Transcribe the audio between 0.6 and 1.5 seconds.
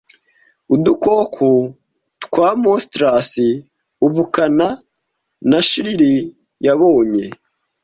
udukoko